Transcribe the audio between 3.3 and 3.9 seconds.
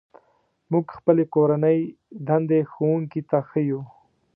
ښيو.